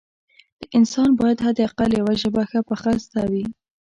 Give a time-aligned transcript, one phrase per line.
[0.59, 3.45] د انسان باید حد اقل یوه ژبه ښه پخه زده وي